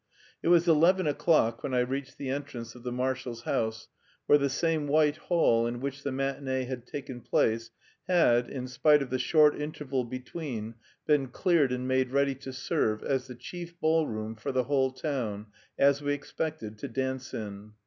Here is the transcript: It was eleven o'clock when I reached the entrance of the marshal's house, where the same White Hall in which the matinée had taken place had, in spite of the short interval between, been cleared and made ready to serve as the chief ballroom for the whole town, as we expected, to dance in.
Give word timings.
It 0.41 0.47
was 0.47 0.67
eleven 0.67 1.05
o'clock 1.05 1.61
when 1.61 1.75
I 1.75 1.81
reached 1.81 2.17
the 2.17 2.31
entrance 2.31 2.73
of 2.73 2.81
the 2.81 2.91
marshal's 2.91 3.43
house, 3.43 3.87
where 4.25 4.39
the 4.39 4.49
same 4.49 4.87
White 4.87 5.17
Hall 5.17 5.67
in 5.67 5.79
which 5.79 6.01
the 6.01 6.09
matinée 6.09 6.65
had 6.65 6.87
taken 6.87 7.21
place 7.21 7.69
had, 8.07 8.49
in 8.49 8.67
spite 8.67 9.03
of 9.03 9.11
the 9.11 9.19
short 9.19 9.55
interval 9.61 10.03
between, 10.03 10.73
been 11.05 11.27
cleared 11.27 11.71
and 11.71 11.87
made 11.87 12.09
ready 12.11 12.33
to 12.33 12.51
serve 12.51 13.03
as 13.03 13.27
the 13.27 13.35
chief 13.35 13.79
ballroom 13.79 14.35
for 14.35 14.51
the 14.51 14.63
whole 14.63 14.91
town, 14.91 15.45
as 15.77 16.01
we 16.01 16.13
expected, 16.13 16.79
to 16.79 16.87
dance 16.87 17.31
in. 17.35 17.73